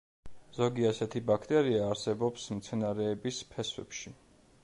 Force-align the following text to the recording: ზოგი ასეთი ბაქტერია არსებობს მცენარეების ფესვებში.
ზოგი 0.59 0.87
ასეთი 0.91 1.21
ბაქტერია 1.27 1.83
არსებობს 1.89 2.47
მცენარეების 2.61 3.43
ფესვებში. 3.53 4.15